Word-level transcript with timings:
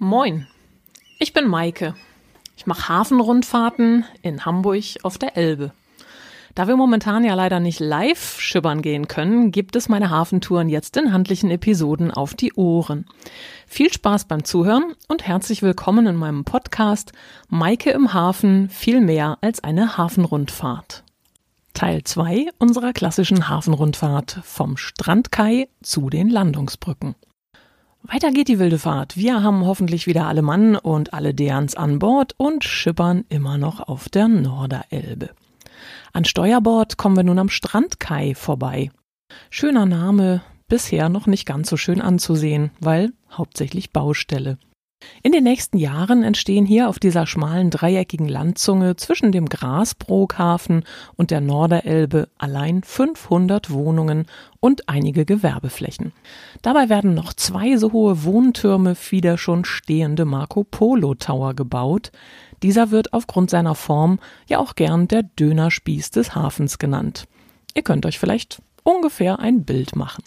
Moin, 0.00 0.46
ich 1.18 1.32
bin 1.32 1.48
Maike. 1.48 1.96
Ich 2.56 2.66
mache 2.66 2.88
Hafenrundfahrten 2.88 4.04
in 4.22 4.44
Hamburg 4.44 4.84
auf 5.02 5.18
der 5.18 5.36
Elbe. 5.36 5.72
Da 6.54 6.68
wir 6.68 6.76
momentan 6.76 7.24
ja 7.24 7.34
leider 7.34 7.58
nicht 7.58 7.80
live 7.80 8.38
schippern 8.38 8.80
gehen 8.80 9.08
können, 9.08 9.50
gibt 9.50 9.74
es 9.74 9.88
meine 9.88 10.10
Hafentouren 10.10 10.68
jetzt 10.68 10.96
in 10.96 11.12
handlichen 11.12 11.50
Episoden 11.50 12.12
auf 12.12 12.34
die 12.34 12.52
Ohren. 12.52 13.06
Viel 13.66 13.92
Spaß 13.92 14.26
beim 14.26 14.44
Zuhören 14.44 14.94
und 15.08 15.26
herzlich 15.26 15.62
willkommen 15.62 16.06
in 16.06 16.14
meinem 16.14 16.44
Podcast 16.44 17.10
Maike 17.48 17.90
im 17.90 18.12
Hafen 18.12 18.68
viel 18.68 19.00
mehr 19.00 19.38
als 19.40 19.64
eine 19.64 19.98
Hafenrundfahrt. 19.98 21.02
Teil 21.74 22.04
2 22.04 22.50
unserer 22.60 22.92
klassischen 22.92 23.48
Hafenrundfahrt 23.48 24.42
vom 24.44 24.76
Strandkai 24.76 25.66
zu 25.82 26.08
den 26.08 26.28
Landungsbrücken. 26.28 27.16
Weiter 28.10 28.30
geht 28.30 28.48
die 28.48 28.58
wilde 28.58 28.78
Fahrt. 28.78 29.18
Wir 29.18 29.42
haben 29.42 29.66
hoffentlich 29.66 30.06
wieder 30.06 30.26
alle 30.26 30.40
Mann 30.40 30.76
und 30.76 31.12
alle 31.12 31.34
Derns 31.34 31.74
an 31.74 31.98
Bord 31.98 32.32
und 32.38 32.64
schippern 32.64 33.26
immer 33.28 33.58
noch 33.58 33.80
auf 33.80 34.08
der 34.08 34.28
Norderelbe. 34.28 35.28
An 36.14 36.24
Steuerbord 36.24 36.96
kommen 36.96 37.16
wir 37.16 37.22
nun 37.22 37.38
am 37.38 37.50
Strandkai 37.50 38.34
vorbei. 38.34 38.90
Schöner 39.50 39.84
Name, 39.84 40.40
bisher 40.68 41.10
noch 41.10 41.26
nicht 41.26 41.44
ganz 41.44 41.68
so 41.68 41.76
schön 41.76 42.00
anzusehen, 42.00 42.70
weil 42.80 43.12
hauptsächlich 43.30 43.92
Baustelle. 43.92 44.56
In 45.22 45.32
den 45.32 45.44
nächsten 45.44 45.78
Jahren 45.78 46.22
entstehen 46.22 46.64
hier 46.64 46.88
auf 46.88 46.98
dieser 46.98 47.26
schmalen 47.26 47.70
dreieckigen 47.70 48.28
Landzunge 48.28 48.96
zwischen 48.96 49.32
dem 49.32 49.48
Grasbrookhafen 49.48 50.84
und 51.16 51.30
der 51.30 51.40
Norderelbe 51.40 52.28
allein 52.38 52.82
500 52.82 53.70
Wohnungen 53.70 54.26
und 54.60 54.88
einige 54.88 55.24
Gewerbeflächen. 55.24 56.12
Dabei 56.62 56.88
werden 56.88 57.14
noch 57.14 57.32
zwei 57.32 57.76
so 57.76 57.92
hohe 57.92 58.24
Wohntürme 58.24 58.96
wie 59.10 59.20
der 59.20 59.38
schon 59.38 59.64
stehende 59.64 60.24
Marco 60.24 60.64
Polo 60.64 61.14
Tower 61.14 61.54
gebaut. 61.54 62.10
Dieser 62.62 62.90
wird 62.90 63.12
aufgrund 63.12 63.50
seiner 63.50 63.74
Form 63.74 64.18
ja 64.48 64.58
auch 64.58 64.74
gern 64.74 65.08
der 65.08 65.22
Dönerspieß 65.22 66.10
des 66.10 66.34
Hafens 66.34 66.78
genannt. 66.78 67.26
Ihr 67.74 67.82
könnt 67.82 68.06
euch 68.06 68.18
vielleicht 68.18 68.62
ungefähr 68.82 69.38
ein 69.38 69.64
Bild 69.64 69.94
machen. 69.94 70.24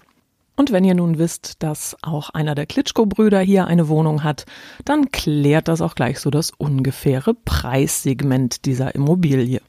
Und 0.56 0.72
wenn 0.72 0.84
ihr 0.84 0.94
nun 0.94 1.18
wisst, 1.18 1.64
dass 1.64 1.98
auch 2.02 2.30
einer 2.30 2.56
der 2.56 2.66
Klitschko-Brüder 2.66 3.40
hier 3.40 3.66
eine 3.66 3.88
Wohnung 3.88 4.24
hat, 4.24 4.46
dann 4.86 5.10
klärt 5.12 5.68
das 5.68 5.82
auch 5.82 5.96
gleich 5.96 6.20
so 6.20 6.30
das 6.30 6.52
ungefähre 6.52 7.34
Preissegment 7.34 8.66
dieser 8.66 8.94
Immobilie. 8.94 9.62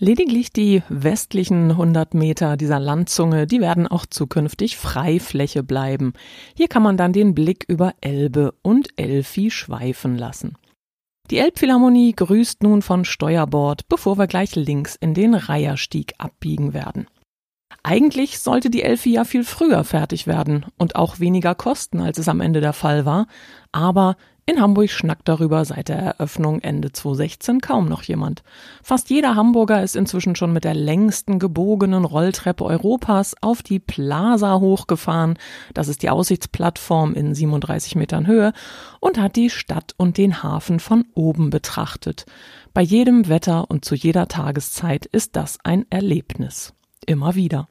Lediglich 0.00 0.52
die 0.52 0.82
westlichen 0.88 1.72
100 1.72 2.14
Meter 2.14 2.56
dieser 2.56 2.78
Landzunge, 2.78 3.48
die 3.48 3.60
werden 3.60 3.88
auch 3.88 4.06
zukünftig 4.06 4.76
Freifläche 4.76 5.64
bleiben. 5.64 6.12
Hier 6.56 6.68
kann 6.68 6.84
man 6.84 6.96
dann 6.96 7.12
den 7.12 7.34
Blick 7.34 7.64
über 7.66 7.94
Elbe 8.00 8.54
und 8.62 8.90
Elfi 8.96 9.50
schweifen 9.50 10.16
lassen. 10.16 10.56
Die 11.32 11.38
Elbphilharmonie 11.38 12.12
grüßt 12.14 12.62
nun 12.62 12.80
von 12.80 13.04
Steuerbord, 13.04 13.88
bevor 13.88 14.18
wir 14.18 14.28
gleich 14.28 14.54
links 14.54 14.94
in 14.94 15.14
den 15.14 15.34
Reiherstieg 15.34 16.14
abbiegen 16.18 16.72
werden. 16.72 17.08
Eigentlich 17.82 18.40
sollte 18.40 18.70
die 18.70 18.82
Elfi 18.82 19.12
ja 19.12 19.24
viel 19.24 19.44
früher 19.44 19.84
fertig 19.84 20.26
werden 20.26 20.66
und 20.76 20.96
auch 20.96 21.20
weniger 21.20 21.54
kosten, 21.54 22.00
als 22.00 22.18
es 22.18 22.28
am 22.28 22.40
Ende 22.40 22.60
der 22.60 22.72
Fall 22.72 23.04
war. 23.04 23.26
Aber 23.72 24.16
in 24.46 24.62
Hamburg 24.62 24.88
schnackt 24.90 25.28
darüber 25.28 25.62
seit 25.66 25.88
der 25.88 25.98
Eröffnung 25.98 26.60
Ende 26.60 26.90
2016 26.90 27.60
kaum 27.60 27.86
noch 27.86 28.02
jemand. 28.02 28.42
Fast 28.82 29.10
jeder 29.10 29.36
Hamburger 29.36 29.82
ist 29.82 29.94
inzwischen 29.94 30.36
schon 30.36 30.54
mit 30.54 30.64
der 30.64 30.72
längsten 30.72 31.38
gebogenen 31.38 32.06
Rolltreppe 32.06 32.64
Europas 32.64 33.36
auf 33.42 33.62
die 33.62 33.78
Plaza 33.78 34.58
hochgefahren. 34.58 35.38
Das 35.74 35.88
ist 35.88 36.02
die 36.02 36.08
Aussichtsplattform 36.08 37.12
in 37.12 37.34
37 37.34 37.94
Metern 37.94 38.26
Höhe 38.26 38.54
und 39.00 39.18
hat 39.18 39.36
die 39.36 39.50
Stadt 39.50 39.92
und 39.98 40.16
den 40.16 40.42
Hafen 40.42 40.80
von 40.80 41.04
oben 41.12 41.50
betrachtet. 41.50 42.24
Bei 42.72 42.80
jedem 42.80 43.28
Wetter 43.28 43.70
und 43.70 43.84
zu 43.84 43.94
jeder 43.94 44.28
Tageszeit 44.28 45.04
ist 45.04 45.36
das 45.36 45.58
ein 45.62 45.84
Erlebnis 45.90 46.72
immer 47.08 47.34
wieder. 47.34 47.68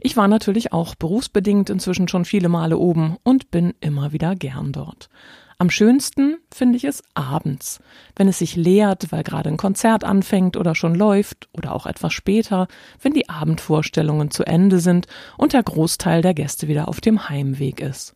Ich 0.00 0.16
war 0.16 0.28
natürlich 0.28 0.72
auch 0.72 0.94
berufsbedingt 0.94 1.70
inzwischen 1.70 2.08
schon 2.08 2.24
viele 2.24 2.48
Male 2.48 2.78
oben 2.78 3.16
und 3.22 3.50
bin 3.50 3.74
immer 3.80 4.12
wieder 4.12 4.34
gern 4.34 4.72
dort. 4.72 5.08
Am 5.58 5.70
schönsten 5.70 6.38
finde 6.52 6.76
ich 6.76 6.84
es 6.84 7.02
abends, 7.14 7.80
wenn 8.16 8.26
es 8.26 8.38
sich 8.38 8.56
leert, 8.56 9.12
weil 9.12 9.22
gerade 9.22 9.48
ein 9.48 9.56
Konzert 9.56 10.02
anfängt 10.02 10.56
oder 10.56 10.74
schon 10.74 10.96
läuft 10.96 11.48
oder 11.52 11.74
auch 11.74 11.86
etwas 11.86 12.12
später, 12.12 12.66
wenn 13.00 13.12
die 13.12 13.28
Abendvorstellungen 13.28 14.30
zu 14.30 14.44
Ende 14.44 14.80
sind 14.80 15.06
und 15.38 15.52
der 15.52 15.62
Großteil 15.62 16.22
der 16.22 16.34
Gäste 16.34 16.66
wieder 16.66 16.88
auf 16.88 17.00
dem 17.00 17.28
Heimweg 17.28 17.80
ist. 17.80 18.14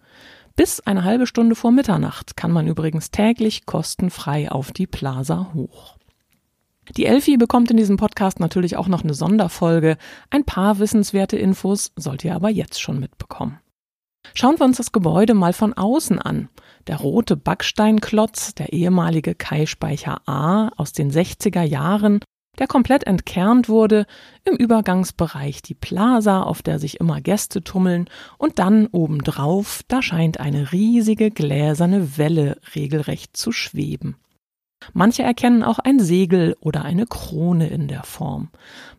Bis 0.57 0.81
eine 0.81 1.05
halbe 1.05 1.29
Stunde 1.29 1.55
vor 1.55 1.71
Mitternacht 1.71 2.37
kann 2.37 2.51
man 2.51 2.67
übrigens 2.67 3.13
täglich 3.13 3.65
kostenfrei 3.65 4.51
auf 4.51 4.73
die 4.73 4.89
Plaza 4.89 5.53
hoch. 5.55 5.98
Die 6.97 7.07
Elfi 7.07 7.37
bekommt 7.37 7.71
in 7.71 7.77
diesem 7.77 7.97
Podcast 7.97 8.41
natürlich 8.41 8.77
auch 8.77 8.89
noch 8.89 9.03
eine 9.03 9.15
Sonderfolge. 9.15 9.97
Ein 10.31 10.45
paar 10.45 10.79
wissenswerte 10.79 11.37
Infos 11.37 11.93
sollt 11.97 12.25
ihr 12.25 12.35
aber 12.35 12.51
jetzt 12.51 12.81
schon 12.81 12.99
mitbekommen. 12.99 13.59
Schauen 14.35 14.59
wir 14.59 14.65
uns 14.65 14.77
das 14.77 14.93
Gebäude 14.93 15.35
mal 15.35 15.53
von 15.53 15.75
außen 15.75 16.19
an. 16.19 16.49
Der 16.87 16.97
rote 16.97 17.37
Backsteinklotz, 17.37 18.55
der 18.55 18.73
ehemalige 18.73 19.35
Kai-Speicher 19.35 20.23
A 20.27 20.69
aus 20.77 20.93
den 20.93 21.11
60er 21.11 21.63
Jahren, 21.63 22.21
der 22.59 22.67
komplett 22.67 23.05
entkernt 23.05 23.69
wurde, 23.69 24.07
im 24.45 24.57
Übergangsbereich 24.57 25.63
die 25.63 25.75
Plaza, 25.75 26.43
auf 26.43 26.63
der 26.63 26.79
sich 26.79 26.99
immer 27.01 27.21
Gäste 27.21 27.63
tummeln, 27.63 28.09
und 28.37 28.59
dann 28.59 28.87
obendrauf, 28.89 29.83
da 29.89 30.03
scheint 30.03 30.41
eine 30.41 30.73
riesige 30.73 31.31
gläserne 31.31 32.19
Welle 32.19 32.59
regelrecht 32.75 33.37
zu 33.37 33.53
schweben. 33.53 34.17
Manche 34.93 35.23
erkennen 35.23 35.63
auch 35.63 35.79
ein 35.79 35.99
Segel 35.99 36.57
oder 36.61 36.85
eine 36.85 37.07
Krone 37.07 37.69
in 37.69 37.89
der 37.89 38.05
Form. 38.05 38.51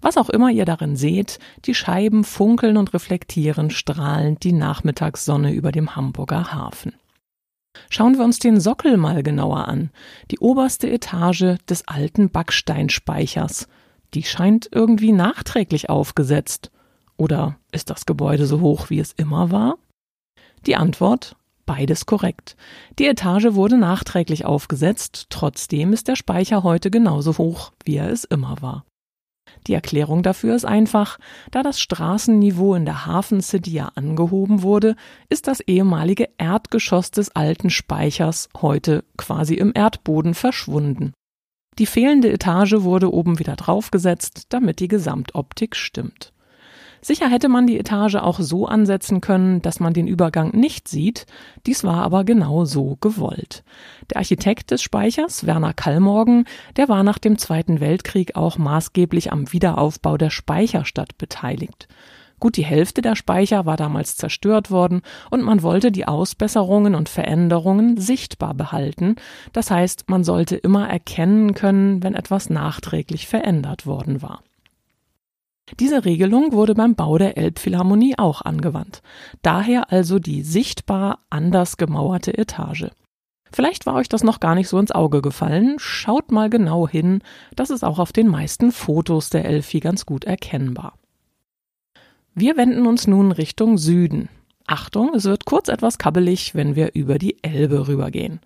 Was 0.02 0.18
auch 0.18 0.30
immer 0.30 0.52
ihr 0.52 0.66
darin 0.66 0.96
seht, 0.96 1.40
die 1.66 1.74
Scheiben 1.74 2.24
funkeln 2.24 2.78
und 2.78 2.94
reflektieren 2.94 3.70
strahlend 3.70 4.44
die 4.44 4.52
Nachmittagssonne 4.52 5.54
über 5.54 5.72
dem 5.72 5.96
Hamburger 5.96 6.54
Hafen. 6.54 6.94
Schauen 7.90 8.18
wir 8.18 8.26
uns 8.26 8.40
den 8.40 8.60
Sockel 8.60 8.98
mal 8.98 9.24
genauer 9.24 9.68
an, 9.68 9.92
die 10.32 10.40
oberste 10.40 10.90
Etage 10.90 11.56
des 11.70 11.88
alten 11.88 12.30
Backsteinspeichers. 12.30 13.68
Die 14.14 14.24
scheint 14.24 14.70
irgendwie 14.72 15.12
nachträglich 15.12 15.90
aufgesetzt. 15.90 16.72
Oder 17.16 17.58
ist 17.72 17.90
das 17.90 18.06
Gebäude 18.06 18.46
so 18.46 18.60
hoch, 18.60 18.90
wie 18.90 19.00
es 19.00 19.14
immer 19.14 19.52
war? 19.52 19.78
Die 20.66 20.76
Antwort 20.76 21.36
Beides 21.70 22.08
korrekt. 22.08 22.56
Die 22.98 23.06
Etage 23.06 23.54
wurde 23.54 23.78
nachträglich 23.78 24.44
aufgesetzt, 24.44 25.28
trotzdem 25.30 25.94
ist 25.94 26.08
der 26.08 26.16
Speicher 26.16 26.64
heute 26.64 26.90
genauso 26.90 27.38
hoch, 27.38 27.74
wie 27.86 27.98
er 27.98 28.10
es 28.10 28.24
immer 28.24 28.60
war. 28.62 28.86
Die 29.68 29.76
Erklärung 29.76 30.24
dafür 30.24 30.56
ist 30.56 30.66
einfach, 30.66 31.20
da 31.52 31.62
das 31.62 31.80
Straßenniveau 31.80 32.74
in 32.74 32.86
der 32.86 33.06
Hafen 33.06 33.42
City 33.42 33.70
ja 33.70 33.92
angehoben 33.94 34.64
wurde, 34.64 34.96
ist 35.30 35.46
das 35.46 35.60
ehemalige 35.60 36.30
Erdgeschoss 36.40 37.12
des 37.12 37.36
alten 37.36 37.70
Speichers 37.70 38.50
heute 38.60 39.04
quasi 39.16 39.54
im 39.54 39.72
Erdboden 39.76 40.34
verschwunden. 40.34 41.14
Die 41.78 41.86
fehlende 41.86 42.32
Etage 42.34 42.78
wurde 42.80 43.14
oben 43.14 43.38
wieder 43.38 43.56
draufgesetzt, 43.56 44.48
damit 44.50 44.80
die 44.80 44.88
Gesamtoptik 44.88 45.76
stimmt. 45.76 46.34
Sicher 47.02 47.30
hätte 47.30 47.50
man 47.50 47.66
die 47.66 47.80
Etage 47.80 48.16
auch 48.16 48.40
so 48.40 48.66
ansetzen 48.66 49.22
können, 49.22 49.62
dass 49.62 49.80
man 49.80 49.94
den 49.94 50.08
Übergang 50.08 50.52
nicht 50.56 50.88
sieht, 50.88 51.26
dies 51.66 51.84
war 51.84 52.04
aber 52.04 52.24
genau 52.24 52.66
so 52.66 52.98
gewollt. 53.00 53.64
Der 54.10 54.18
Architekt 54.18 54.72
des 54.72 54.82
Speichers, 54.82 55.46
Werner 55.46 55.74
Kallmorgen, 55.74 56.46
der 56.76 56.90
war 56.90 57.04
nach 57.04 57.18
dem 57.18 57.38
Zweiten 57.38 57.80
Weltkrieg 57.80 58.36
auch 58.36 58.58
maßgeblich 58.58 59.32
am 59.32 59.52
Wiederaufbau 59.52 60.18
der 60.18 60.30
Speicherstadt 60.30 61.18
beteiligt. 61.18 61.88
Gut 62.40 62.56
die 62.56 62.66
Hälfte 62.66 63.02
der 63.02 63.16
Speicher 63.16 63.66
war 63.66 63.76
damals 63.76 64.16
zerstört 64.16 64.72
worden 64.72 65.02
und 65.30 65.44
man 65.44 65.62
wollte 65.62 65.92
die 65.92 66.08
Ausbesserungen 66.08 66.96
und 66.96 67.10
Veränderungen 67.10 67.98
sichtbar 67.98 68.54
behalten. 68.54 69.16
Das 69.52 69.70
heißt, 69.72 70.10
man 70.10 70.24
sollte 70.24 70.56
immer 70.56 70.90
erkennen 70.90 71.54
können, 71.54 72.02
wenn 72.02 72.16
etwas 72.16 72.50
nachträglich 72.50 73.28
verändert 73.28 73.86
worden 73.86 74.22
war. 74.22 74.42
Diese 75.80 76.06
Regelung 76.06 76.52
wurde 76.52 76.76
beim 76.76 76.96
Bau 76.96 77.18
der 77.18 77.38
Elbphilharmonie 77.38 78.18
auch 78.18 78.42
angewandt. 78.42 79.02
Daher 79.42 79.92
also 79.92 80.20
die 80.20 80.42
sichtbar 80.42 81.20
anders 81.30 81.78
gemauerte 81.78 82.38
Etage. 82.38 82.88
Vielleicht 83.52 83.86
war 83.86 83.96
euch 83.96 84.10
das 84.10 84.24
noch 84.24 84.40
gar 84.40 84.56
nicht 84.56 84.70
so 84.70 84.78
ins 84.78 84.92
Auge 84.92 85.22
gefallen. 85.22 85.76
Schaut 85.78 86.32
mal 86.32 86.50
genau 86.50 86.88
hin. 86.88 87.22
Das 87.56 87.70
ist 87.70 87.84
auch 87.84 88.00
auf 88.00 88.12
den 88.12 88.28
meisten 88.28 88.72
Fotos 88.72 89.30
der 89.30 89.46
Elfi 89.46 89.80
ganz 89.80 90.06
gut 90.06 90.24
erkennbar. 90.24 90.94
Wir 92.36 92.58
wenden 92.58 92.86
uns 92.86 93.08
nun 93.08 93.32
Richtung 93.32 93.78
Süden. 93.78 94.30
Achtung, 94.68 95.14
es 95.16 95.26
wird 95.26 95.46
kurz 95.46 95.68
etwas 95.68 95.98
kabbelig, 95.98 96.54
wenn 96.54 96.76
wir 96.76 96.92
über 96.94 97.18
die 97.18 97.44
Elbe 97.44 97.88
rübergehen. 97.88 98.40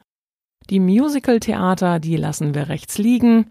Die 0.70 0.80
Musical-Theater, 0.80 2.00
die 2.00 2.16
lassen 2.16 2.56
wir 2.56 2.70
rechts 2.70 2.98
liegen. 2.98 3.48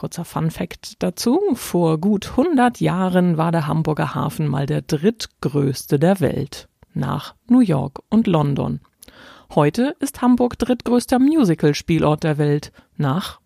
Kurzer 0.00 0.24
Fun 0.24 0.50
Fact 0.50 1.02
dazu. 1.02 1.38
Vor 1.52 1.98
gut 1.98 2.30
100 2.30 2.80
Jahren 2.80 3.36
war 3.36 3.52
der 3.52 3.66
Hamburger 3.66 4.14
Hafen 4.14 4.48
mal 4.48 4.64
der 4.64 4.80
drittgrößte 4.80 5.98
der 5.98 6.20
Welt. 6.20 6.70
Nach 6.94 7.34
New 7.48 7.60
York 7.60 8.00
und 8.08 8.26
London. 8.26 8.80
Heute 9.54 9.94
ist 10.00 10.22
Hamburg 10.22 10.58
drittgrößter 10.58 11.18
Musical-Spielort 11.18 12.24
der 12.24 12.38
Welt 12.38 12.72
nach, 12.96 13.40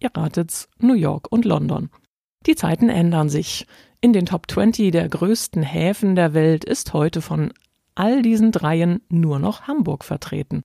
ihr 0.00 0.10
ratet's, 0.12 0.68
New 0.80 0.94
York 0.94 1.30
und 1.30 1.44
London. 1.44 1.88
Die 2.46 2.56
Zeiten 2.56 2.88
ändern 2.88 3.28
sich. 3.28 3.68
In 4.00 4.12
den 4.12 4.26
Top 4.26 4.50
20 4.50 4.90
der 4.90 5.08
größten 5.08 5.62
Häfen 5.62 6.16
der 6.16 6.34
Welt 6.34 6.64
ist 6.64 6.94
heute 6.94 7.22
von 7.22 7.52
all 7.94 8.22
diesen 8.22 8.50
dreien 8.50 9.02
nur 9.08 9.38
noch 9.38 9.68
Hamburg 9.68 10.02
vertreten. 10.02 10.62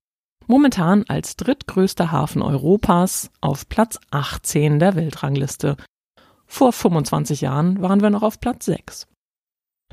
Momentan 0.50 1.04
als 1.10 1.36
drittgrößter 1.36 2.10
Hafen 2.10 2.42
Europas 2.42 3.30
auf 3.42 3.68
Platz 3.68 4.00
18 4.12 4.80
der 4.80 4.96
Weltrangliste. 4.96 5.76
Vor 6.46 6.72
25 6.72 7.42
Jahren 7.42 7.82
waren 7.82 8.02
wir 8.02 8.10
noch 8.10 8.24
auf 8.24 8.40
Platz 8.40 8.66
6. 8.66 9.08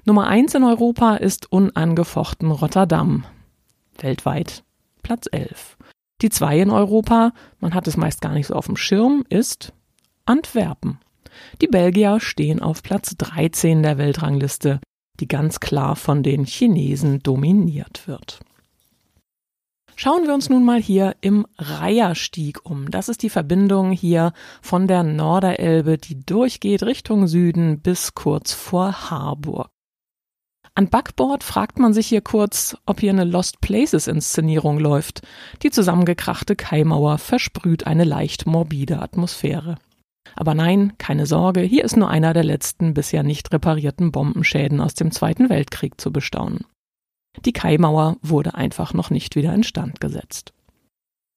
Nummer 0.04 0.28
1 0.28 0.54
in 0.54 0.62
Europa 0.62 1.16
ist 1.16 1.50
unangefochten 1.50 2.52
Rotterdam. 2.52 3.24
Weltweit 3.98 4.62
Platz 5.02 5.26
11. 5.32 5.76
Die 6.22 6.30
2 6.30 6.60
in 6.60 6.70
Europa, 6.70 7.32
man 7.58 7.74
hat 7.74 7.88
es 7.88 7.96
meist 7.96 8.20
gar 8.20 8.32
nicht 8.32 8.46
so 8.46 8.54
auf 8.54 8.66
dem 8.66 8.76
Schirm, 8.76 9.24
ist 9.28 9.72
Antwerpen. 10.24 11.00
Die 11.60 11.66
Belgier 11.66 12.20
stehen 12.20 12.62
auf 12.62 12.84
Platz 12.84 13.16
13 13.16 13.82
der 13.82 13.98
Weltrangliste, 13.98 14.78
die 15.18 15.26
ganz 15.26 15.58
klar 15.58 15.96
von 15.96 16.22
den 16.22 16.44
Chinesen 16.44 17.18
dominiert 17.24 18.06
wird. 18.06 18.38
Schauen 19.96 20.26
wir 20.26 20.34
uns 20.34 20.48
nun 20.50 20.64
mal 20.64 20.80
hier 20.80 21.14
im 21.20 21.46
Reiherstieg 21.56 22.68
um. 22.68 22.90
Das 22.90 23.08
ist 23.08 23.22
die 23.22 23.30
Verbindung 23.30 23.92
hier 23.92 24.32
von 24.60 24.88
der 24.88 25.02
Norderelbe, 25.02 25.98
die 25.98 26.24
durchgeht 26.24 26.82
Richtung 26.82 27.28
Süden 27.28 27.80
bis 27.80 28.14
kurz 28.14 28.52
vor 28.52 29.10
Harburg. 29.10 29.68
An 30.76 30.88
Backboard 30.88 31.44
fragt 31.44 31.78
man 31.78 31.94
sich 31.94 32.08
hier 32.08 32.20
kurz, 32.20 32.76
ob 32.84 32.98
hier 32.98 33.10
eine 33.10 33.22
Lost 33.22 33.60
Places 33.60 34.08
Inszenierung 34.08 34.80
läuft. 34.80 35.22
Die 35.62 35.70
zusammengekrachte 35.70 36.56
Kaimauer 36.56 37.18
versprüht 37.18 37.86
eine 37.86 38.02
leicht 38.02 38.46
morbide 38.46 39.00
Atmosphäre. 39.00 39.76
Aber 40.34 40.54
nein, 40.54 40.94
keine 40.98 41.26
Sorge, 41.26 41.60
hier 41.60 41.84
ist 41.84 41.96
nur 41.96 42.10
einer 42.10 42.32
der 42.32 42.42
letzten 42.42 42.92
bisher 42.92 43.22
nicht 43.22 43.52
reparierten 43.52 44.10
Bombenschäden 44.10 44.80
aus 44.80 44.94
dem 44.94 45.12
Zweiten 45.12 45.48
Weltkrieg 45.48 46.00
zu 46.00 46.12
bestaunen. 46.12 46.64
Die 47.44 47.52
Kaimauer 47.52 48.16
wurde 48.22 48.54
einfach 48.54 48.94
noch 48.94 49.10
nicht 49.10 49.36
wieder 49.36 49.52
instand 49.54 50.00
gesetzt. 50.00 50.52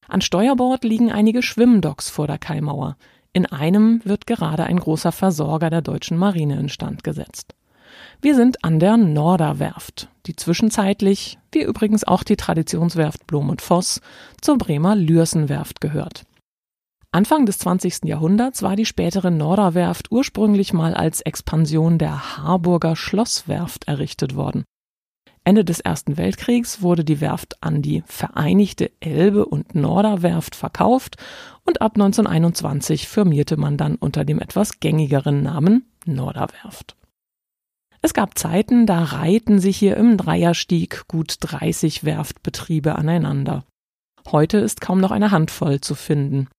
An 0.07 0.21
Steuerbord 0.21 0.83
liegen 0.83 1.11
einige 1.11 1.41
Schwimmdocks 1.41 2.09
vor 2.09 2.27
der 2.27 2.37
Kaimauer. 2.37 2.97
In 3.33 3.45
einem 3.45 4.01
wird 4.05 4.25
gerade 4.25 4.63
ein 4.63 4.79
großer 4.79 5.11
Versorger 5.11 5.69
der 5.69 5.81
deutschen 5.81 6.17
Marine 6.17 6.59
instand 6.59 7.03
gesetzt. 7.03 7.55
Wir 8.21 8.35
sind 8.35 8.63
an 8.63 8.79
der 8.79 8.97
Norderwerft, 8.97 10.09
die 10.25 10.35
zwischenzeitlich, 10.35 11.37
wie 11.51 11.61
übrigens 11.61 12.03
auch 12.03 12.23
die 12.23 12.35
Traditionswerft 12.35 13.27
Blom 13.27 13.49
und 13.49 13.61
Voss, 13.61 14.01
zur 14.41 14.57
Bremer 14.57 14.95
Lürsenwerft 14.95 15.81
gehört. 15.81 16.23
Anfang 17.11 17.45
des 17.45 17.59
20. 17.59 18.05
Jahrhunderts 18.05 18.61
war 18.63 18.75
die 18.75 18.85
spätere 18.85 19.31
Norderwerft 19.31 20.11
ursprünglich 20.11 20.73
mal 20.73 20.93
als 20.93 21.21
Expansion 21.21 21.97
der 21.97 22.37
Harburger 22.37 22.95
Schlosswerft 22.95 23.87
errichtet 23.87 24.35
worden. 24.35 24.65
Ende 25.47 25.63
des 25.63 25.79
Ersten 25.79 26.17
Weltkriegs 26.17 26.81
wurde 26.81 27.05
die 27.05 27.21
Werft 27.21 27.63
an 27.63 27.81
die 27.81 28.03
Vereinigte 28.05 28.91
Elbe- 28.99 29.45
und 29.45 29.75
Norderwerft 29.75 30.55
verkauft 30.55 31.15
und 31.63 31.81
ab 31.81 31.93
1921 31.93 33.07
firmierte 33.07 33.55
man 33.55 33.77
dann 33.77 33.95
unter 33.95 34.25
dem 34.25 34.41
etwas 34.41 34.81
gängigeren 34.81 35.43
Namen 35.43 35.85
Norderwerft. 36.05 36.97
Es 38.01 38.13
gab 38.13 38.37
Zeiten, 38.37 38.85
da 38.85 39.01
reihten 39.01 39.59
sich 39.59 39.77
hier 39.77 39.95
im 39.95 40.17
Dreierstieg 40.17 41.07
gut 41.07 41.37
30 41.39 42.03
Werftbetriebe 42.03 42.97
aneinander. 42.97 43.63
Heute 44.29 44.57
ist 44.57 44.81
kaum 44.81 44.99
noch 44.99 45.11
eine 45.11 45.31
Handvoll 45.31 45.79
zu 45.79 45.95
finden. 45.95 46.49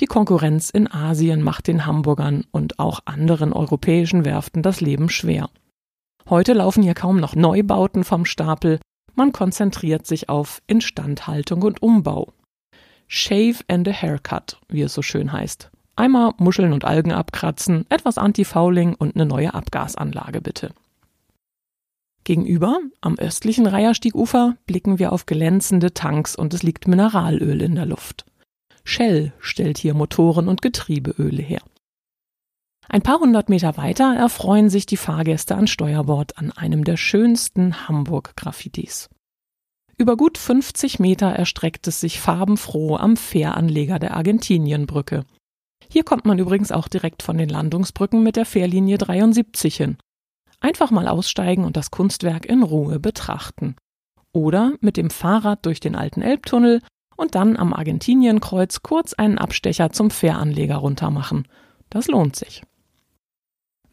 Die 0.00 0.06
Konkurrenz 0.06 0.68
in 0.68 0.86
Asien 0.92 1.40
macht 1.40 1.66
den 1.66 1.86
Hamburgern 1.86 2.44
und 2.50 2.78
auch 2.78 3.00
anderen 3.06 3.54
europäischen 3.54 4.26
Werften 4.26 4.62
das 4.62 4.82
Leben 4.82 5.08
schwer. 5.08 5.48
Heute 6.28 6.54
laufen 6.54 6.82
hier 6.82 6.94
kaum 6.94 7.20
noch 7.20 7.34
Neubauten 7.34 8.02
vom 8.02 8.24
Stapel, 8.24 8.80
man 9.14 9.32
konzentriert 9.32 10.06
sich 10.06 10.28
auf 10.28 10.62
Instandhaltung 10.66 11.62
und 11.62 11.82
Umbau. 11.82 12.32
Shave 13.06 13.56
and 13.68 13.86
a 13.86 13.92
Haircut, 13.92 14.58
wie 14.68 14.82
es 14.82 14.94
so 14.94 15.02
schön 15.02 15.32
heißt. 15.32 15.70
Einmal 15.96 16.32
Muscheln 16.38 16.72
und 16.72 16.84
Algen 16.84 17.12
abkratzen, 17.12 17.86
etwas 17.90 18.18
Anti-Fouling 18.18 18.94
und 18.94 19.14
eine 19.14 19.26
neue 19.26 19.54
Abgasanlage 19.54 20.40
bitte. 20.40 20.70
Gegenüber, 22.24 22.80
am 23.02 23.18
östlichen 23.18 23.66
Reiherstiegufer, 23.66 24.56
blicken 24.66 24.98
wir 24.98 25.12
auf 25.12 25.26
glänzende 25.26 25.92
Tanks 25.92 26.34
und 26.34 26.54
es 26.54 26.62
liegt 26.62 26.88
Mineralöl 26.88 27.60
in 27.60 27.74
der 27.74 27.86
Luft. 27.86 28.24
Shell 28.82 29.32
stellt 29.38 29.78
hier 29.78 29.94
Motoren 29.94 30.48
und 30.48 30.62
Getriebeöle 30.62 31.42
her. 31.42 31.60
Ein 32.88 33.02
paar 33.02 33.18
hundert 33.18 33.48
Meter 33.48 33.76
weiter 33.76 34.14
erfreuen 34.14 34.68
sich 34.68 34.86
die 34.86 34.96
Fahrgäste 34.96 35.56
an 35.56 35.66
Steuerbord 35.66 36.38
an 36.38 36.52
einem 36.52 36.84
der 36.84 36.96
schönsten 36.96 37.88
Hamburg-Graffitis. 37.88 39.08
Über 39.96 40.16
gut 40.16 40.38
50 40.38 40.98
Meter 40.98 41.28
erstreckt 41.28 41.86
es 41.86 42.00
sich 42.00 42.20
farbenfroh 42.20 42.96
am 42.96 43.16
Fähranleger 43.16 43.98
der 43.98 44.16
Argentinienbrücke. 44.16 45.24
Hier 45.88 46.04
kommt 46.04 46.24
man 46.24 46.38
übrigens 46.38 46.72
auch 46.72 46.88
direkt 46.88 47.22
von 47.22 47.38
den 47.38 47.48
Landungsbrücken 47.48 48.22
mit 48.22 48.36
der 48.36 48.46
Fährlinie 48.46 48.98
73 48.98 49.76
hin. 49.76 49.96
Einfach 50.60 50.90
mal 50.90 51.08
aussteigen 51.08 51.64
und 51.64 51.76
das 51.76 51.90
Kunstwerk 51.90 52.46
in 52.46 52.62
Ruhe 52.62 52.98
betrachten. 52.98 53.76
Oder 54.32 54.72
mit 54.80 54.96
dem 54.96 55.10
Fahrrad 55.10 55.64
durch 55.64 55.78
den 55.78 55.94
alten 55.94 56.22
Elbtunnel 56.22 56.80
und 57.16 57.34
dann 57.36 57.56
am 57.56 57.72
Argentinienkreuz 57.72 58.82
kurz 58.82 59.14
einen 59.14 59.38
Abstecher 59.38 59.90
zum 59.90 60.10
Fähranleger 60.10 60.76
runtermachen. 60.76 61.46
Das 61.90 62.08
lohnt 62.08 62.34
sich. 62.34 62.62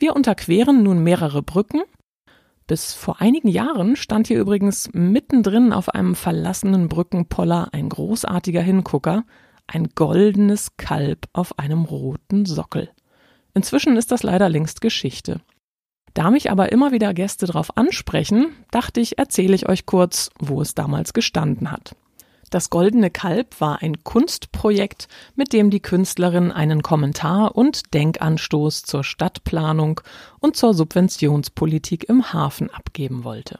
Wir 0.01 0.15
unterqueren 0.15 0.81
nun 0.81 1.03
mehrere 1.03 1.43
Brücken. 1.43 1.83
Bis 2.65 2.91
vor 2.91 3.21
einigen 3.21 3.49
Jahren 3.49 3.95
stand 3.95 4.25
hier 4.25 4.39
übrigens 4.39 4.89
mittendrin 4.93 5.71
auf 5.71 5.89
einem 5.89 6.15
verlassenen 6.15 6.89
Brückenpoller 6.89 7.69
ein 7.71 7.87
großartiger 7.87 8.63
Hingucker, 8.63 9.25
ein 9.67 9.89
goldenes 9.93 10.75
Kalb 10.75 11.27
auf 11.33 11.59
einem 11.59 11.83
roten 11.83 12.47
Sockel. 12.47 12.89
Inzwischen 13.53 13.95
ist 13.95 14.11
das 14.11 14.23
leider 14.23 14.49
längst 14.49 14.81
Geschichte. 14.81 15.39
Da 16.15 16.31
mich 16.31 16.49
aber 16.49 16.71
immer 16.71 16.91
wieder 16.91 17.13
Gäste 17.13 17.45
darauf 17.45 17.77
ansprechen, 17.77 18.47
dachte 18.71 19.01
ich, 19.01 19.19
erzähle 19.19 19.53
ich 19.53 19.69
euch 19.69 19.85
kurz, 19.85 20.31
wo 20.39 20.63
es 20.63 20.73
damals 20.73 21.13
gestanden 21.13 21.69
hat. 21.69 21.95
Das 22.51 22.69
Goldene 22.69 23.09
Kalb 23.09 23.61
war 23.61 23.81
ein 23.81 24.03
Kunstprojekt, 24.03 25.07
mit 25.35 25.53
dem 25.53 25.69
die 25.69 25.79
Künstlerin 25.79 26.51
einen 26.51 26.81
Kommentar 26.83 27.55
und 27.55 27.93
Denkanstoß 27.93 28.83
zur 28.83 29.05
Stadtplanung 29.05 30.01
und 30.41 30.57
zur 30.57 30.73
Subventionspolitik 30.73 32.09
im 32.09 32.33
Hafen 32.33 32.69
abgeben 32.69 33.23
wollte. 33.23 33.57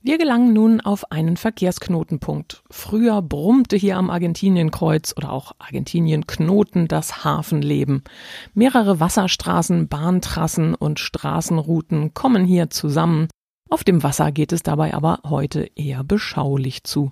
Wir 0.00 0.16
gelangen 0.16 0.52
nun 0.52 0.80
auf 0.80 1.10
einen 1.10 1.36
Verkehrsknotenpunkt. 1.36 2.62
Früher 2.70 3.20
brummte 3.20 3.76
hier 3.76 3.96
am 3.96 4.10
Argentinienkreuz 4.10 5.12
oder 5.16 5.32
auch 5.32 5.50
Argentinienknoten 5.58 6.86
das 6.86 7.24
Hafenleben. 7.24 8.04
Mehrere 8.54 9.00
Wasserstraßen, 9.00 9.88
Bahntrassen 9.88 10.76
und 10.76 11.00
Straßenrouten 11.00 12.14
kommen 12.14 12.44
hier 12.44 12.70
zusammen. 12.70 13.26
Auf 13.68 13.82
dem 13.82 14.04
Wasser 14.04 14.30
geht 14.30 14.52
es 14.52 14.62
dabei 14.62 14.94
aber 14.94 15.18
heute 15.28 15.68
eher 15.74 16.04
beschaulich 16.04 16.84
zu. 16.84 17.10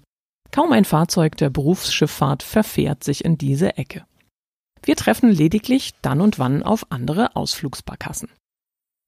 Kaum 0.50 0.72
ein 0.72 0.84
Fahrzeug 0.84 1.36
der 1.36 1.50
Berufsschifffahrt 1.50 2.42
verfährt 2.42 3.04
sich 3.04 3.24
in 3.24 3.38
diese 3.38 3.76
Ecke. 3.76 4.04
Wir 4.82 4.96
treffen 4.96 5.30
lediglich 5.30 5.94
dann 6.02 6.20
und 6.20 6.38
wann 6.38 6.62
auf 6.62 6.86
andere 6.90 7.36
Ausflugsbarkassen. 7.36 8.30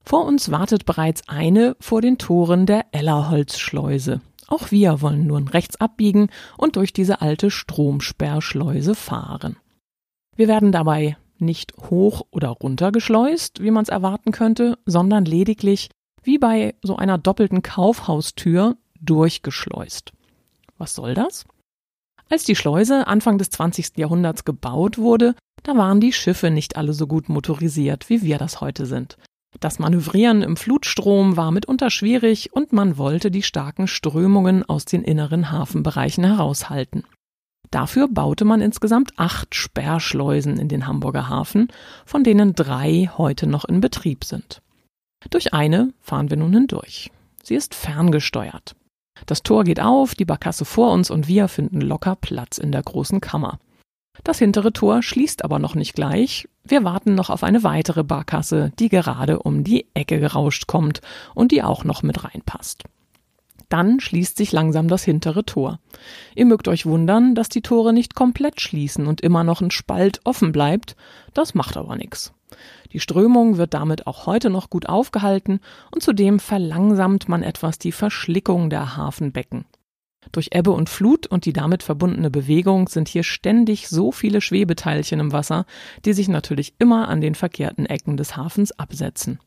Vor 0.05 0.25
uns 0.25 0.51
wartet 0.51 0.87
bereits 0.87 1.29
eine 1.29 1.77
vor 1.81 2.01
den 2.01 2.19
Toren 2.19 2.67
der 2.67 2.87
Ellerholzschleuse. 2.93 4.21
Auch 4.49 4.71
wir 4.71 5.01
wollen 5.01 5.27
nun 5.27 5.49
rechts 5.49 5.81
abbiegen 5.81 6.29
und 6.57 6.77
durch 6.77 6.93
diese 6.93 7.21
alte 7.21 7.51
Stromsperrschleuse 7.51 8.95
fahren. 8.95 9.57
Wir 10.37 10.49
werden 10.49 10.73
dabei 10.73 11.17
nicht 11.39 11.75
hoch 11.91 12.23
oder 12.31 12.49
runter 12.49 12.93
geschleust, 12.93 13.63
wie 13.63 13.71
man 13.71 13.85
es 13.85 13.89
erwarten 13.89 14.33
könnte, 14.33 14.79
sondern 14.87 15.25
lediglich 15.25 15.91
wie 16.23 16.39
bei 16.39 16.75
so 16.83 16.97
einer 16.97 17.17
doppelten 17.17 17.63
Kaufhaustür 17.63 18.77
durchgeschleust. 19.01 20.13
Was 20.81 20.95
soll 20.95 21.13
das? 21.13 21.45
Als 22.31 22.45
die 22.45 22.57
Schleuse 22.57 23.07
Anfang 23.07 23.37
des 23.37 23.51
20. 23.51 23.99
Jahrhunderts 23.99 24.47
gebaut 24.47 24.97
wurde, 24.97 25.35
da 25.63 25.77
waren 25.77 26.01
die 26.01 26.15
Schiffe 26.15 26.51
nicht 26.51 26.77
alle 26.77 26.95
so 26.95 27.07
gut 27.07 27.29
motorisiert, 27.29 28.09
wie 28.09 28.23
wir 28.23 28.39
das 28.39 28.63
heute 28.63 28.87
sind. 28.87 29.19
Das 29.59 29.79
Manövrieren 29.79 30.43
im 30.43 30.57
Flutstrom 30.57 31.37
war 31.37 31.51
mitunter 31.51 31.91
schwierig 31.91 32.55
und 32.55 32.73
man 32.73 32.97
wollte 32.97 33.31
die 33.31 33.43
starken 33.43 33.89
Strömungen 33.89 34.65
aus 34.65 34.87
den 34.87 35.03
inneren 35.03 35.51
Hafenbereichen 35.51 36.25
heraushalten. 36.25 37.05
Dafür 37.71 38.09
baute 38.09 38.47
man 38.47 38.63
insgesamt 38.63 39.13
acht 39.19 39.55
Sperrschleusen 39.55 40.57
in 40.59 40.69
den 40.69 40.87
Hamburger 40.87 41.29
Hafen, 41.29 41.69
von 42.07 42.25
denen 42.25 42.55
drei 42.55 43.11
heute 43.19 43.47
noch 43.47 43.67
in 43.67 43.83
Betrieb 43.83 44.25
sind. 44.25 44.63
Durch 45.29 45.53
eine 45.53 45.93
fahren 46.01 46.31
wir 46.31 46.39
nun 46.39 46.55
hindurch. 46.55 47.11
Sie 47.43 47.55
ist 47.55 47.75
ferngesteuert. 47.75 48.77
Das 49.27 49.43
Tor 49.43 49.65
geht 49.65 49.81
auf, 49.81 50.15
die 50.15 50.25
Barkasse 50.25 50.65
vor 50.65 50.93
uns 50.93 51.11
und 51.11 51.29
wir 51.29 51.49
finden 51.49 51.81
locker 51.81 52.17
Platz 52.17 52.59
in 52.59 52.73
der 52.73 52.83
großen 52.83 53.21
Kammer. 53.21 53.59
Das 54.25 54.39
hintere 54.39 54.73
Tor 54.73 55.03
schließt 55.03 55.45
aber 55.45 55.59
noch 55.59 55.75
nicht 55.75 55.95
gleich. 55.95 56.49
Wir 56.65 56.85
warten 56.85 57.15
noch 57.15 57.31
auf 57.31 57.43
eine 57.43 57.63
weitere 57.63 58.05
Barkasse, 58.05 58.73
die 58.79 58.89
gerade 58.89 59.39
um 59.39 59.65
die 59.65 59.87
Ecke 59.95 60.21
gerauscht 60.21 60.67
kommt 60.67 61.01
und 61.35 61.53
die 61.53 61.63
auch 61.63 61.85
noch 61.85 62.03
mit 62.03 62.23
reinpasst. 62.25 62.85
Dann 63.69 64.01
schließt 64.01 64.37
sich 64.37 64.51
langsam 64.53 64.89
das 64.89 65.05
hintere 65.05 65.45
Tor. 65.45 65.79
Ihr 66.35 66.45
mögt 66.45 66.67
euch 66.67 66.87
wundern, 66.87 67.35
dass 67.35 67.49
die 67.49 67.63
Tore 67.63 67.93
nicht 67.93 68.15
komplett 68.15 68.61
schließen 68.61 69.07
und 69.07 69.21
immer 69.21 69.45
noch 69.45 69.61
ein 69.61 69.71
Spalt 69.71 70.21
offen 70.25 70.51
bleibt. 70.51 70.97
Das 71.35 71.55
macht 71.55 71.77
aber 71.77 71.97
nichts. 71.97 72.33
Die 72.93 73.01
Strömung 73.01 73.57
wird 73.57 73.75
damit 73.75 74.07
auch 74.07 74.27
heute 74.27 74.51
noch 74.51 74.71
gut 74.71 74.89
aufgehalten 74.89 75.61
und 75.91 76.03
zudem 76.03 76.41
verlangsamt 76.41 77.29
man 77.29 77.43
etwas 77.43 77.79
die 77.79 77.93
Verschlickung 77.93 78.71
der 78.71 78.97
Hafenbecken. 78.97 79.65
Durch 80.33 80.51
Ebbe 80.53 80.71
und 80.73 80.89
Flut 80.89 81.27
und 81.27 81.45
die 81.45 81.53
damit 81.53 81.83
verbundene 81.83 82.31
Bewegung 82.31 82.89
sind 82.89 83.09
hier 83.09 83.23
ständig 83.23 83.89
so 83.89 84.13
viele 84.13 84.41
Schwebeteilchen 84.41 85.19
im 85.19 85.33
Wasser, 85.33 85.65
die 86.05 86.13
sich 86.13 86.29
natürlich 86.29 86.75
immer 86.79 87.09
an 87.09 87.21
den 87.21 87.35
verkehrten 87.35 87.87
Ecken 87.87 88.17
des 88.17 88.37
Hafens 88.37 88.73
absetzen. 88.73 89.41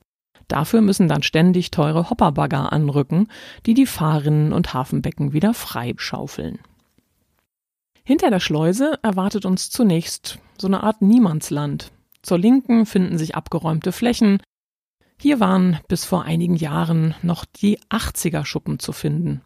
Dafür 0.47 0.81
müssen 0.81 1.07
dann 1.07 1.23
ständig 1.23 1.71
teure 1.71 2.09
Hopperbagger 2.09 2.73
anrücken, 2.73 3.27
die 3.65 3.73
die 3.73 3.85
Fahrrinnen 3.85 4.51
und 4.51 4.73
Hafenbecken 4.73 5.31
wieder 5.31 5.53
frei 5.53 5.93
schaufeln. 5.97 6.59
Hinter 8.03 8.29
der 8.29 8.41
Schleuse 8.41 8.99
erwartet 9.01 9.45
uns 9.45 9.69
zunächst 9.69 10.39
so 10.57 10.67
eine 10.67 10.83
Art 10.83 11.01
Niemandsland. 11.01 11.91
Zur 12.23 12.39
Linken 12.39 12.85
finden 12.85 13.17
sich 13.17 13.35
abgeräumte 13.35 13.91
Flächen. 13.91 14.41
Hier 15.19 15.39
waren 15.39 15.79
bis 15.87 16.05
vor 16.05 16.23
einigen 16.23 16.55
Jahren 16.55 17.13
noch 17.21 17.45
die 17.45 17.79
80er 17.89 18.45
Schuppen 18.45 18.79
zu 18.79 18.93
finden. 18.93 19.41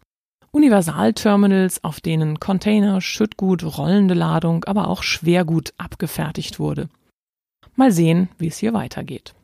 Universalterminals, 0.52 1.84
auf 1.84 2.00
denen 2.00 2.40
Container, 2.40 3.02
Schüttgut, 3.02 3.64
rollende 3.78 4.14
Ladung, 4.14 4.64
aber 4.66 4.88
auch 4.88 5.04
Schwergut 5.04 5.74
abgefertigt 5.78 6.60
wurde. 6.60 6.88
Mal 7.76 7.92
sehen, 7.92 8.30
wie 8.38 8.48
es 8.48 8.58
hier 8.58 8.74
weitergeht. 8.74 9.36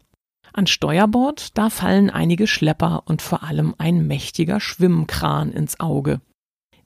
An 0.54 0.68
Steuerbord, 0.68 1.58
da 1.58 1.70
fallen 1.70 2.10
einige 2.10 2.48
Schlepper 2.48 3.04
und 3.06 3.22
vor 3.22 3.44
allem 3.44 3.75
ein 3.78 4.08
mächtiger 4.08 4.60
Schwimmkran 4.60 5.52
ins 5.52 5.80
Auge. 5.80 6.22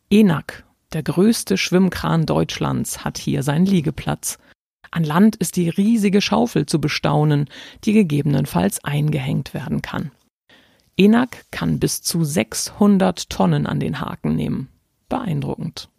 Enak, 0.09 0.65
der 0.93 1.03
größte 1.03 1.57
Schwimmkran 1.57 2.25
Deutschlands, 2.25 3.03
hat 3.03 3.17
hier 3.17 3.43
seinen 3.43 3.65
Liegeplatz. 3.65 4.39
An 4.91 5.03
Land 5.03 5.35
ist 5.35 5.55
die 5.55 5.69
riesige 5.69 6.21
Schaufel 6.21 6.65
zu 6.65 6.79
bestaunen, 6.79 7.49
die 7.83 7.93
gegebenenfalls 7.93 8.83
eingehängt 8.83 9.53
werden 9.53 9.81
kann. 9.81 10.11
Enak 10.97 11.45
kann 11.51 11.79
bis 11.79 12.01
zu 12.01 12.23
600 12.23 13.29
Tonnen 13.29 13.67
an 13.67 13.79
den 13.79 14.01
Haken 14.01 14.35
nehmen. 14.35 14.69
Beeindruckend. 15.09 15.89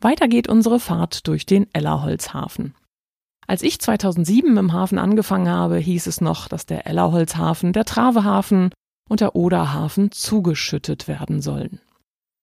Weiter 0.00 0.26
geht 0.26 0.48
unsere 0.48 0.80
Fahrt 0.80 1.28
durch 1.28 1.46
den 1.46 1.72
Ellerholzhafen. 1.72 2.74
Als 3.46 3.62
ich 3.62 3.80
2007 3.80 4.56
im 4.56 4.72
Hafen 4.72 4.98
angefangen 4.98 5.48
habe, 5.48 5.76
hieß 5.78 6.06
es 6.06 6.20
noch, 6.20 6.48
dass 6.48 6.66
der 6.66 6.86
Ellerholzhafen, 6.86 7.72
der 7.72 7.84
Travehafen 7.84 8.70
und 9.08 9.20
der 9.20 9.36
Oderhafen 9.36 10.10
zugeschüttet 10.10 11.06
werden 11.06 11.40
sollen. 11.40 11.80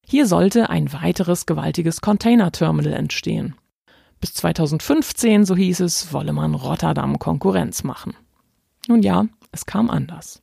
Hier 0.05 0.25
sollte 0.25 0.69
ein 0.69 0.91
weiteres 0.93 1.45
gewaltiges 1.45 2.01
Containerterminal 2.01 2.93
entstehen. 2.93 3.55
Bis 4.19 4.33
2015, 4.33 5.45
so 5.45 5.55
hieß 5.55 5.79
es, 5.81 6.13
wolle 6.13 6.33
man 6.33 6.55
Rotterdam 6.55 7.19
Konkurrenz 7.19 7.83
machen. 7.83 8.15
Nun 8.87 9.01
ja, 9.01 9.25
es 9.51 9.65
kam 9.65 9.89
anders. 9.89 10.41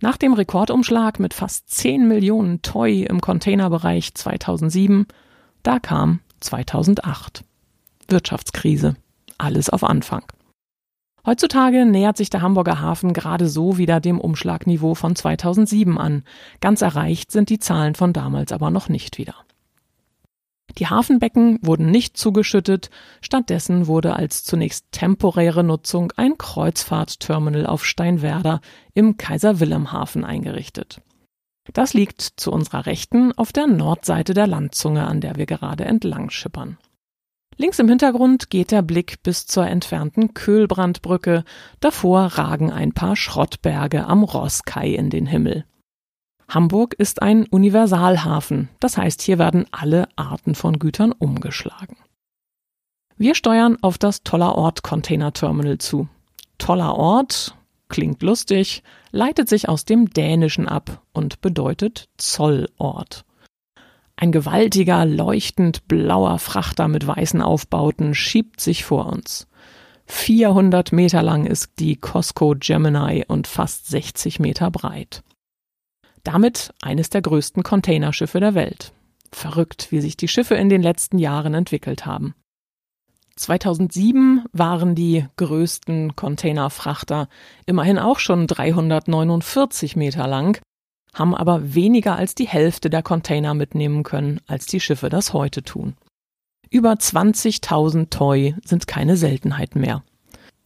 Nach 0.00 0.16
dem 0.16 0.32
Rekordumschlag 0.32 1.18
mit 1.18 1.34
fast 1.34 1.68
10 1.70 2.08
Millionen 2.08 2.62
Toy 2.62 3.02
im 3.02 3.20
Containerbereich 3.20 4.14
2007, 4.14 5.06
da 5.62 5.78
kam 5.78 6.20
2008. 6.40 7.44
Wirtschaftskrise 8.08 8.96
alles 9.40 9.70
auf 9.70 9.82
Anfang. 9.82 10.24
Heutzutage 11.26 11.84
nähert 11.84 12.16
sich 12.16 12.30
der 12.30 12.40
Hamburger 12.40 12.80
Hafen 12.80 13.12
gerade 13.12 13.48
so 13.48 13.76
wieder 13.76 14.00
dem 14.00 14.20
Umschlagniveau 14.20 14.94
von 14.94 15.14
2007 15.16 15.98
an. 15.98 16.24
Ganz 16.60 16.80
erreicht 16.80 17.30
sind 17.30 17.50
die 17.50 17.58
Zahlen 17.58 17.94
von 17.94 18.12
damals 18.12 18.52
aber 18.52 18.70
noch 18.70 18.88
nicht 18.88 19.18
wieder. 19.18 19.34
Die 20.80 20.86
Hafenbecken 20.86 21.58
wurden 21.60 21.90
nicht 21.90 22.16
zugeschüttet, 22.16 22.88
stattdessen 23.20 23.86
wurde 23.86 24.16
als 24.16 24.44
zunächst 24.44 24.86
temporäre 24.92 25.62
Nutzung 25.62 26.10
ein 26.16 26.38
Kreuzfahrtterminal 26.38 27.66
auf 27.66 27.84
Steinwerder 27.84 28.62
im 28.94 29.18
Kaiser 29.18 29.60
Wilhelm 29.60 29.92
Hafen 29.92 30.24
eingerichtet. 30.24 31.02
Das 31.74 31.92
liegt 31.92 32.22
zu 32.22 32.50
unserer 32.50 32.86
Rechten 32.86 33.32
auf 33.36 33.52
der 33.52 33.66
Nordseite 33.66 34.32
der 34.32 34.46
Landzunge, 34.46 35.06
an 35.06 35.20
der 35.20 35.36
wir 35.36 35.44
gerade 35.44 35.84
entlang 35.84 36.30
schippern. 36.30 36.78
Links 37.58 37.78
im 37.78 37.88
Hintergrund 37.90 38.48
geht 38.48 38.70
der 38.70 38.80
Blick 38.80 39.22
bis 39.22 39.46
zur 39.46 39.66
entfernten 39.66 40.32
Köhlbrandbrücke, 40.32 41.44
davor 41.80 42.22
ragen 42.22 42.72
ein 42.72 42.92
paar 42.92 43.16
Schrottberge 43.16 44.06
am 44.06 44.24
Rosskai 44.24 44.94
in 44.94 45.10
den 45.10 45.26
Himmel. 45.26 45.66
Hamburg 46.50 46.94
ist 46.94 47.22
ein 47.22 47.46
Universalhafen, 47.46 48.70
das 48.80 48.96
heißt, 48.96 49.22
hier 49.22 49.38
werden 49.38 49.66
alle 49.70 50.08
Arten 50.16 50.56
von 50.56 50.80
Gütern 50.80 51.12
umgeschlagen. 51.12 51.96
Wir 53.16 53.36
steuern 53.36 53.76
auf 53.82 53.98
das 53.98 54.24
Toller 54.24 54.56
Ort 54.56 54.82
Container 54.82 55.32
Terminal 55.32 55.78
zu. 55.78 56.08
Toller 56.58 56.96
Ort 56.96 57.54
klingt 57.88 58.22
lustig, 58.22 58.82
leitet 59.12 59.48
sich 59.48 59.68
aus 59.68 59.84
dem 59.84 60.10
Dänischen 60.10 60.66
ab 60.66 61.02
und 61.12 61.40
bedeutet 61.40 62.08
Zollort. 62.16 63.24
Ein 64.16 64.32
gewaltiger, 64.32 65.06
leuchtend 65.06 65.86
blauer 65.86 66.40
Frachter 66.40 66.88
mit 66.88 67.06
weißen 67.06 67.42
Aufbauten 67.42 68.12
schiebt 68.12 68.60
sich 68.60 68.84
vor 68.84 69.06
uns. 69.06 69.46
400 70.06 70.90
Meter 70.90 71.22
lang 71.22 71.46
ist 71.46 71.78
die 71.78 71.94
Costco 71.94 72.56
Gemini 72.58 73.24
und 73.28 73.46
fast 73.46 73.86
60 73.86 74.40
Meter 74.40 74.72
breit. 74.72 75.22
Damit 76.24 76.72
eines 76.82 77.10
der 77.10 77.22
größten 77.22 77.62
Containerschiffe 77.62 78.40
der 78.40 78.54
Welt. 78.54 78.92
Verrückt, 79.32 79.88
wie 79.90 80.00
sich 80.00 80.16
die 80.16 80.28
Schiffe 80.28 80.54
in 80.54 80.68
den 80.68 80.82
letzten 80.82 81.18
Jahren 81.18 81.54
entwickelt 81.54 82.04
haben. 82.06 82.34
2007 83.36 84.44
waren 84.52 84.94
die 84.94 85.26
größten 85.36 86.14
Containerfrachter 86.14 87.28
immerhin 87.64 87.98
auch 87.98 88.18
schon 88.18 88.46
349 88.46 89.96
Meter 89.96 90.26
lang 90.26 90.60
haben 91.14 91.34
aber 91.34 91.74
weniger 91.74 92.16
als 92.16 92.34
die 92.34 92.46
Hälfte 92.46 92.90
der 92.90 93.02
Container 93.02 93.54
mitnehmen 93.54 94.02
können, 94.02 94.40
als 94.46 94.66
die 94.66 94.80
Schiffe 94.80 95.08
das 95.08 95.32
heute 95.32 95.62
tun. 95.62 95.96
Über 96.70 96.92
20.000 96.92 98.10
Toy 98.10 98.54
sind 98.64 98.86
keine 98.86 99.16
Seltenheit 99.16 99.74
mehr. 99.74 100.04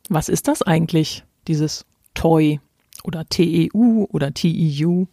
Was 0.08 0.28
ist 0.28 0.49
das 0.49 0.61
eigentlich, 0.61 1.25
dieses 1.49 1.87
Toy 2.12 2.61
oder 3.04 3.26
TEU 3.26 4.06
oder 4.11 4.34
TEU? 4.34 5.06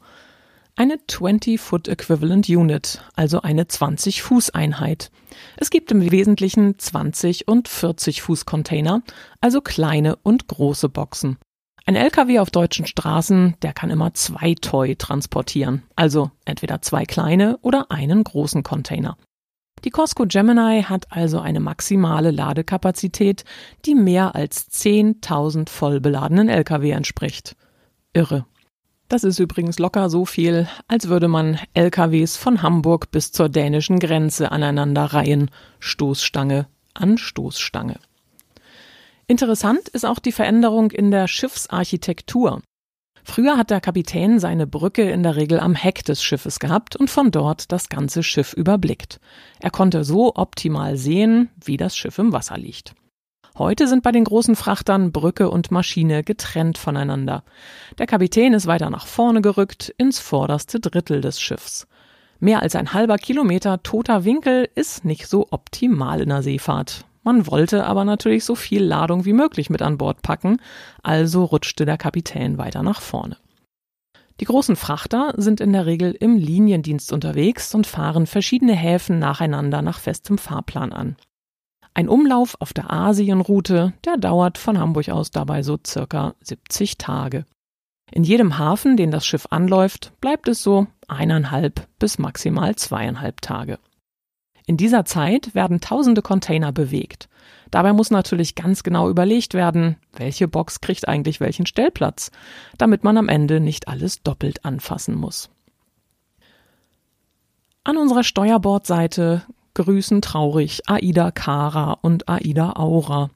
Eine 0.81 0.95
20-Foot 0.95 1.89
Equivalent 1.89 2.49
Unit, 2.49 3.03
also 3.13 3.43
eine 3.43 3.65
20-Fuß-Einheit. 3.65 5.11
Es 5.57 5.69
gibt 5.69 5.91
im 5.91 6.09
Wesentlichen 6.09 6.79
20 6.79 7.47
und 7.47 7.67
40 7.67 8.23
Fuß 8.23 8.47
Container, 8.47 9.03
also 9.41 9.61
kleine 9.61 10.15
und 10.15 10.47
große 10.47 10.89
Boxen. 10.89 11.37
Ein 11.85 11.95
LKW 11.95 12.39
auf 12.39 12.49
deutschen 12.49 12.87
Straßen, 12.87 13.57
der 13.61 13.73
kann 13.73 13.91
immer 13.91 14.15
zwei 14.15 14.55
Toy 14.59 14.95
transportieren, 14.95 15.83
also 15.95 16.31
entweder 16.45 16.81
zwei 16.81 17.05
kleine 17.05 17.59
oder 17.61 17.91
einen 17.91 18.23
großen 18.23 18.63
Container. 18.63 19.17
Die 19.83 19.91
Costco 19.91 20.25
Gemini 20.25 20.81
hat 20.81 21.05
also 21.11 21.39
eine 21.39 21.59
maximale 21.59 22.31
Ladekapazität, 22.31 23.45
die 23.85 23.93
mehr 23.93 24.33
als 24.33 24.71
10.000 24.71 25.69
vollbeladenen 25.69 26.49
LKW 26.49 26.89
entspricht. 26.89 27.55
Irre. 28.13 28.47
Das 29.11 29.25
ist 29.25 29.39
übrigens 29.39 29.77
locker 29.77 30.09
so 30.09 30.23
viel, 30.23 30.69
als 30.87 31.09
würde 31.09 31.27
man 31.27 31.59
LKWs 31.73 32.37
von 32.37 32.61
Hamburg 32.61 33.11
bis 33.11 33.33
zur 33.33 33.49
dänischen 33.49 33.99
Grenze 33.99 34.53
aneinander 34.53 35.03
reihen, 35.03 35.51
Stoßstange 35.81 36.67
an 36.93 37.17
Stoßstange. 37.17 37.99
Interessant 39.27 39.89
ist 39.89 40.05
auch 40.05 40.19
die 40.19 40.31
Veränderung 40.31 40.91
in 40.91 41.11
der 41.11 41.27
Schiffsarchitektur. 41.27 42.61
Früher 43.25 43.57
hat 43.57 43.69
der 43.69 43.81
Kapitän 43.81 44.39
seine 44.39 44.65
Brücke 44.65 45.11
in 45.11 45.23
der 45.23 45.35
Regel 45.35 45.59
am 45.59 45.75
Heck 45.75 46.05
des 46.05 46.23
Schiffes 46.23 46.59
gehabt 46.59 46.95
und 46.95 47.09
von 47.09 47.31
dort 47.31 47.73
das 47.73 47.89
ganze 47.89 48.23
Schiff 48.23 48.53
überblickt. 48.53 49.19
Er 49.59 49.71
konnte 49.71 50.05
so 50.05 50.37
optimal 50.37 50.95
sehen, 50.95 51.49
wie 51.61 51.75
das 51.75 51.97
Schiff 51.97 52.17
im 52.17 52.31
Wasser 52.31 52.57
liegt. 52.57 52.95
Heute 53.61 53.87
sind 53.87 54.01
bei 54.01 54.11
den 54.11 54.23
großen 54.23 54.55
Frachtern 54.55 55.11
Brücke 55.11 55.47
und 55.51 55.69
Maschine 55.69 56.23
getrennt 56.23 56.79
voneinander. 56.79 57.43
Der 57.99 58.07
Kapitän 58.07 58.55
ist 58.55 58.65
weiter 58.65 58.89
nach 58.89 59.05
vorne 59.05 59.39
gerückt, 59.43 59.93
ins 59.99 60.17
vorderste 60.17 60.79
Drittel 60.79 61.21
des 61.21 61.39
Schiffs. 61.39 61.85
Mehr 62.39 62.63
als 62.63 62.75
ein 62.75 62.91
halber 62.93 63.17
Kilometer 63.17 63.83
toter 63.83 64.25
Winkel 64.25 64.67
ist 64.73 65.05
nicht 65.05 65.27
so 65.27 65.45
optimal 65.51 66.21
in 66.21 66.29
der 66.29 66.41
Seefahrt. 66.41 67.05
Man 67.21 67.45
wollte 67.45 67.85
aber 67.85 68.03
natürlich 68.03 68.45
so 68.45 68.55
viel 68.55 68.83
Ladung 68.83 69.25
wie 69.25 69.33
möglich 69.33 69.69
mit 69.69 69.83
an 69.83 69.99
Bord 69.99 70.23
packen, 70.23 70.59
also 71.03 71.43
rutschte 71.45 71.85
der 71.85 71.97
Kapitän 71.97 72.57
weiter 72.57 72.81
nach 72.81 72.99
vorne. 72.99 73.37
Die 74.39 74.45
großen 74.45 74.75
Frachter 74.75 75.35
sind 75.37 75.61
in 75.61 75.71
der 75.71 75.85
Regel 75.85 76.13
im 76.19 76.35
Liniendienst 76.35 77.13
unterwegs 77.13 77.75
und 77.75 77.85
fahren 77.85 78.25
verschiedene 78.25 78.73
Häfen 78.73 79.19
nacheinander 79.19 79.83
nach 79.83 79.99
festem 79.99 80.39
Fahrplan 80.39 80.93
an. 80.93 81.15
Ein 81.93 82.07
Umlauf 82.07 82.55
auf 82.59 82.73
der 82.73 82.91
Asienroute, 82.91 83.93
der 84.05 84.17
dauert 84.17 84.57
von 84.57 84.79
Hamburg 84.79 85.09
aus 85.09 85.31
dabei 85.31 85.61
so 85.61 85.77
circa 85.85 86.35
70 86.41 86.97
Tage. 86.97 87.45
In 88.11 88.23
jedem 88.23 88.57
Hafen, 88.57 88.97
den 88.97 89.11
das 89.11 89.25
Schiff 89.25 89.47
anläuft, 89.49 90.13
bleibt 90.21 90.47
es 90.47 90.63
so 90.63 90.87
eineinhalb 91.07 91.87
bis 91.99 92.17
maximal 92.17 92.75
zweieinhalb 92.75 93.41
Tage. 93.41 93.79
In 94.65 94.77
dieser 94.77 95.05
Zeit 95.05 95.53
werden 95.53 95.81
tausende 95.81 96.21
Container 96.21 96.71
bewegt. 96.71 97.27
Dabei 97.71 97.93
muss 97.93 98.11
natürlich 98.11 98.55
ganz 98.55 98.83
genau 98.83 99.09
überlegt 99.09 99.53
werden, 99.53 99.97
welche 100.13 100.47
Box 100.47 100.81
kriegt 100.81 101.07
eigentlich 101.07 101.39
welchen 101.39 101.65
Stellplatz, 101.65 102.31
damit 102.77 103.03
man 103.03 103.17
am 103.17 103.29
Ende 103.29 103.59
nicht 103.59 103.87
alles 103.87 104.23
doppelt 104.23 104.63
anfassen 104.65 105.15
muss. 105.15 105.49
An 107.83 107.97
unserer 107.97 108.23
Steuerbordseite 108.23 109.43
grüßen 109.73 110.21
traurig 110.21 110.81
Aida 110.87 111.31
Kara 111.31 111.93
und 112.01 112.27
Aida 112.29 112.73
Aura. 112.75 113.29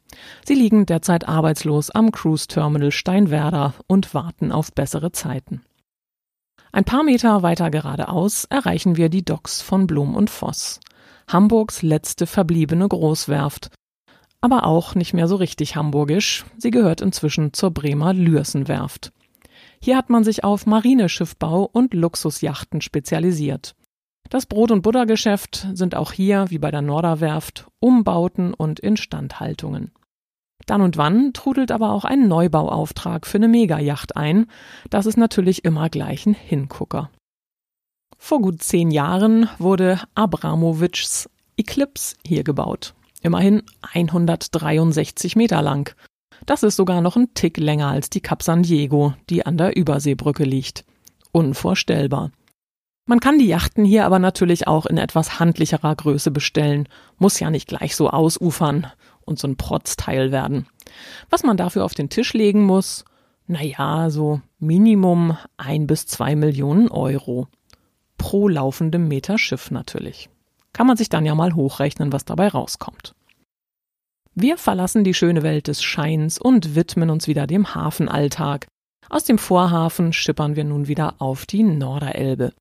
Sie 0.46 0.56
liegen 0.56 0.86
derzeit 0.86 1.28
arbeitslos 1.28 1.90
am 1.90 2.12
Cruise 2.12 2.48
Terminal 2.48 2.92
Steinwerder 2.92 3.74
und 3.88 4.14
warten 4.14 4.52
auf 4.52 4.72
bessere 4.72 5.12
Zeiten. 5.12 5.62
Ein 6.72 6.84
paar 6.84 7.04
Meter 7.04 7.42
weiter 7.42 7.72
geradeaus 7.72 8.46
erreichen 8.46 8.98
wir 8.98 9.10
die 9.10 9.24
Docks 9.24 9.62
von 9.62 9.88
Blum 9.88 10.14
und 10.14 10.30
Voss. 10.30 10.82
Hamburgs 11.28 11.82
letzte 11.82 12.28
verbliebene 12.28 12.88
Großwerft. 12.88 13.70
Aber 14.42 14.66
auch 14.66 14.94
nicht 14.94 15.14
mehr 15.14 15.28
so 15.28 15.38
richtig 15.38 15.76
hamburgisch. 15.76 16.46
Sie 16.58 16.72
gehört 16.72 17.02
inzwischen 17.02 17.54
zur 17.54 17.72
Bremer 17.72 18.14
Lürsenwerft. 18.14 19.12
Hier 19.82 19.98
hat 19.98 20.10
man 20.10 20.24
sich 20.24 20.44
auf 20.44 20.66
Marineschiffbau 20.66 21.70
und 21.72 21.94
Luxusjachten 21.94 22.82
spezialisiert. 22.82 23.76
Das 24.30 24.46
Brot- 24.46 24.72
und 24.72 24.82
Buttergeschäft 24.82 25.68
sind 25.74 25.96
auch 25.96 26.12
hier, 26.12 26.46
wie 26.50 26.58
bei 26.58 26.72
der 26.72 26.82
Norderwerft, 26.82 27.68
Umbauten 27.80 28.54
und 28.54 28.80
Instandhaltungen. 28.80 29.92
Dann 30.66 30.82
und 30.82 30.98
wann 30.98 31.34
trudelt 31.34 31.72
aber 31.72 31.92
auch 31.92 32.06
ein 32.06 32.28
Neubauauftrag 32.28 33.28
für 33.28 33.38
eine 33.38 33.48
Megajacht 33.48 34.16
ein. 34.18 34.48
Das 34.90 35.06
ist 35.06 35.18
natürlich 35.18 35.64
immer 35.64 35.90
gleich 35.90 36.26
ein 36.26 36.34
Hingucker. 36.34 37.12
Vor 38.18 38.42
gut 38.42 38.64
zehn 38.64 38.90
Jahren 38.90 39.50
wurde 39.60 40.00
Abramowitschs 40.16 41.30
Eclipse 41.58 42.16
hier 42.26 42.44
gebaut. 42.44 42.96
Immerhin 43.22 43.64
163 43.94 45.36
Meter 45.36 45.62
lang. 45.62 45.96
Das 46.46 46.64
ist 46.64 46.76
sogar 46.76 47.02
noch 47.02 47.16
ein 47.16 47.34
Tick 47.34 47.58
länger 47.58 47.88
als 47.88 48.10
die 48.10 48.22
Cap 48.22 48.44
San 48.44 48.64
Diego, 48.64 49.14
die 49.30 49.46
an 49.46 49.58
der 49.58 49.76
Überseebrücke 49.76 50.44
liegt. 50.44 50.86
Unvorstellbar. 51.32 52.32
Man 53.08 53.20
kann 53.20 53.38
die 53.38 53.48
Yachten 53.48 53.86
hier 53.86 54.06
aber 54.06 54.18
natürlich 54.18 54.68
auch 54.68 54.88
in 54.88 54.98
etwas 54.98 55.40
handlicherer 55.40 55.96
Größe 55.96 56.32
bestellen, 56.32 56.90
muss 57.18 57.40
ja 57.40 57.52
nicht 57.52 57.68
gleich 57.68 57.96
so 57.96 58.10
ausufern 58.10 58.88
und 59.26 59.38
so 59.38 59.48
ein 59.48 59.58
Protzteil 59.58 60.32
werden. 60.32 60.68
Was 61.30 61.44
man 61.44 61.58
dafür 61.58 61.86
auf 61.86 61.94
den 61.94 62.10
Tisch 62.10 62.34
legen 62.34 62.64
muss, 62.64 63.06
naja, 63.48 64.10
so 64.10 64.42
Minimum 64.58 65.38
ein 65.58 65.86
bis 65.86 66.08
zwei 66.08 66.36
Millionen 66.36 66.90
Euro. 66.90 67.48
Pro 68.18 68.48
laufendem 68.48 69.08
Meter 69.08 69.38
Schiff 69.38 69.70
natürlich. 69.70 70.30
Kann 70.74 70.88
man 70.88 70.98
sich 70.98 71.10
dann 71.10 71.26
ja 71.26 71.36
mal 71.36 71.54
hochrechnen, 71.54 72.12
was 72.12 72.26
dabei 72.26 72.48
rauskommt. 72.48 73.14
Wir 74.34 74.58
verlassen 74.58 75.04
die 75.04 75.14
schöne 75.14 75.44
Welt 75.44 75.68
des 75.68 75.84
Scheins 75.84 76.40
und 76.40 76.76
widmen 76.76 77.10
uns 77.10 77.28
wieder 77.28 77.46
dem 77.46 77.76
Hafenalltag. 77.76 78.68
Aus 79.10 79.24
dem 79.24 79.38
Vorhafen 79.38 80.12
schippern 80.12 80.56
wir 80.56 80.64
nun 80.64 80.88
wieder 80.88 81.16
auf 81.20 81.46
die 81.46 81.64
Norderelbe. 81.64 82.52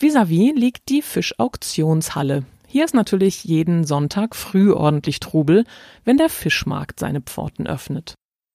Vis-à-vis 0.00 0.54
liegt 0.54 0.88
die 0.88 1.02
Fischauktionshalle. 1.02 2.44
Hier 2.66 2.86
ist 2.86 2.94
natürlich 2.94 3.44
jeden 3.44 3.84
Sonntag 3.84 4.34
früh 4.34 4.72
ordentlich 4.72 5.20
Trubel, 5.20 5.66
wenn 6.06 6.16
der 6.16 6.30
Fischmarkt 6.30 6.98
seine 6.98 7.20
Pforten 7.20 7.66
öffnet. 7.66 8.14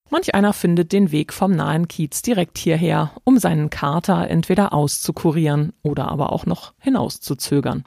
Manch 0.09 0.33
einer 0.33 0.53
findet 0.53 0.91
den 0.91 1.11
Weg 1.11 1.31
vom 1.33 1.51
nahen 1.51 1.87
Kiez 1.87 2.23
direkt 2.23 2.57
hierher, 2.57 3.11
um 3.25 3.37
seinen 3.37 3.69
Kater 3.69 4.27
entweder 4.27 4.73
auszukurieren 4.73 5.73
oder 5.83 6.07
aber 6.07 6.33
auch 6.33 6.47
noch 6.47 6.73
hinauszuzögern. 6.79 7.85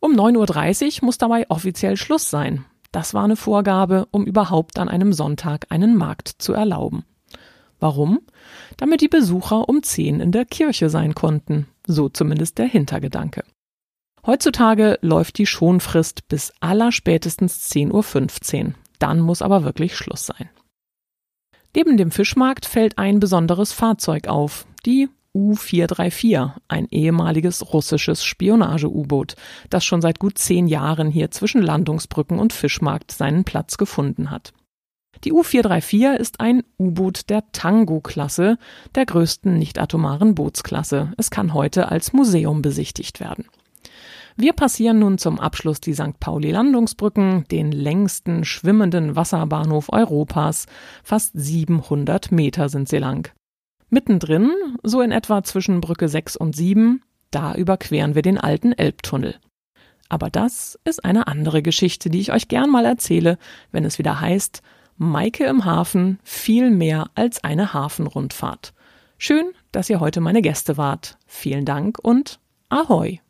Um 0.00 0.14
9.30 0.14 1.02
Uhr 1.02 1.06
muss 1.06 1.18
dabei 1.18 1.50
offiziell 1.50 1.98
Schluss 1.98 2.30
sein. 2.30 2.64
Das 2.90 3.12
war 3.12 3.24
eine 3.24 3.36
Vorgabe, 3.36 4.08
um 4.12 4.24
überhaupt 4.24 4.78
an 4.78 4.88
einem 4.88 5.12
Sonntag 5.12 5.66
einen 5.68 5.94
Markt 5.94 6.28
zu 6.38 6.54
erlauben. 6.54 7.04
Warum? 7.80 8.20
Damit 8.78 9.02
die 9.02 9.08
Besucher 9.08 9.68
um 9.68 9.82
10 9.82 10.20
in 10.20 10.32
der 10.32 10.46
Kirche 10.46 10.88
sein 10.88 11.14
konnten. 11.14 11.66
So 11.86 12.08
zumindest 12.08 12.58
der 12.58 12.66
Hintergedanke. 12.66 13.44
Heutzutage 14.24 14.98
läuft 15.02 15.38
die 15.38 15.46
Schonfrist 15.46 16.28
bis 16.28 16.52
allerspätestens 16.60 17.70
10.15 17.72 18.66
Uhr. 18.66 18.74
Dann 18.98 19.20
muss 19.20 19.42
aber 19.42 19.64
wirklich 19.64 19.96
Schluss 19.96 20.26
sein. 20.26 20.48
Neben 21.74 21.96
dem 21.96 22.10
Fischmarkt 22.10 22.66
fällt 22.66 22.98
ein 22.98 23.18
besonderes 23.18 23.72
Fahrzeug 23.72 24.28
auf, 24.28 24.66
die 24.86 25.08
U-434, 25.34 26.52
ein 26.68 26.86
ehemaliges 26.90 27.72
russisches 27.72 28.22
Spionage-U-Boot, 28.22 29.34
das 29.70 29.84
schon 29.84 30.02
seit 30.02 30.18
gut 30.18 30.36
zehn 30.36 30.66
Jahren 30.66 31.10
hier 31.10 31.30
zwischen 31.30 31.62
Landungsbrücken 31.62 32.38
und 32.38 32.52
Fischmarkt 32.52 33.10
seinen 33.10 33.44
Platz 33.44 33.78
gefunden 33.78 34.30
hat. 34.30 34.52
Die 35.24 35.32
U-434 35.32 36.16
ist 36.16 36.40
ein 36.40 36.64
U-Boot 36.78 37.30
der 37.30 37.44
Tango-Klasse, 37.52 38.58
der 38.96 39.06
größten 39.06 39.56
nicht-atomaren 39.56 40.34
Bootsklasse. 40.34 41.12
Es 41.16 41.30
kann 41.30 41.54
heute 41.54 41.90
als 41.90 42.12
Museum 42.12 42.60
besichtigt 42.60 43.20
werden. 43.20 43.44
Wir 44.36 44.52
passieren 44.52 44.98
nun 44.98 45.18
zum 45.18 45.38
Abschluss 45.38 45.80
die 45.80 45.94
St. 45.94 46.18
Pauli-Landungsbrücken, 46.18 47.44
den 47.50 47.70
längsten 47.70 48.44
schwimmenden 48.44 49.14
Wasserbahnhof 49.14 49.92
Europas. 49.92 50.66
Fast 51.04 51.32
700 51.34 52.32
Meter 52.32 52.68
sind 52.68 52.88
sie 52.88 52.98
lang. 52.98 53.32
Mittendrin, 53.90 54.50
so 54.82 55.02
in 55.02 55.12
etwa 55.12 55.44
zwischen 55.44 55.80
Brücke 55.80 56.08
6 56.08 56.36
und 56.36 56.56
7, 56.56 57.02
da 57.30 57.54
überqueren 57.54 58.14
wir 58.14 58.22
den 58.22 58.38
alten 58.38 58.72
Elbtunnel. 58.72 59.36
Aber 60.08 60.30
das 60.30 60.78
ist 60.84 61.04
eine 61.04 61.26
andere 61.26 61.62
Geschichte, 61.62 62.10
die 62.10 62.20
ich 62.20 62.32
euch 62.32 62.48
gern 62.48 62.70
mal 62.70 62.86
erzähle, 62.86 63.38
wenn 63.70 63.84
es 63.84 63.98
wieder 63.98 64.20
heißt, 64.20 64.62
Maike 65.10 65.44
im 65.44 65.64
Hafen 65.64 66.18
viel 66.22 66.70
mehr 66.70 67.10
als 67.14 67.42
eine 67.44 67.72
Hafenrundfahrt. 67.72 68.72
Schön, 69.18 69.52
dass 69.70 69.90
ihr 69.90 70.00
heute 70.00 70.20
meine 70.20 70.42
Gäste 70.42 70.76
wart. 70.76 71.18
Vielen 71.26 71.64
Dank 71.64 71.98
und 72.00 72.40
Ahoi! 72.68 73.20